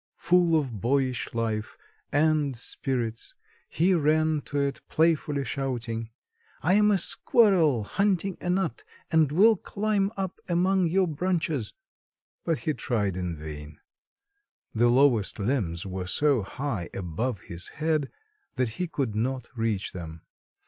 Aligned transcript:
Full 0.17 0.59
of 0.59 0.81
boyish 0.81 1.31
life 1.35 1.77
and 2.11 2.57
spirits 2.57 3.35
he 3.69 3.93
ran 3.93 4.41
to 4.45 4.57
it 4.59 4.81
playfully 4.89 5.45
shouting: 5.45 6.09
"I 6.63 6.73
am 6.73 6.89
a 6.89 6.97
squirrel 6.97 7.83
hunting 7.83 8.35
a 8.41 8.49
nut 8.49 8.83
and 9.11 9.31
will 9.31 9.55
climb 9.55 10.11
up 10.17 10.39
among 10.49 10.87
your 10.87 11.07
branches." 11.07 11.73
But 12.43 12.57
he 12.65 12.73
tried 12.73 13.15
in 13.15 13.35
vain. 13.37 13.77
The 14.73 14.89
lowest 14.89 15.37
limbs 15.37 15.85
were 15.85 16.07
so 16.07 16.41
high 16.41 16.89
above 16.95 17.41
his 17.41 17.67
head 17.67 18.09
that 18.55 18.69
he 18.69 18.87
could 18.87 19.13
not 19.13 19.49
reach 19.55 19.91
them. 19.93 20.23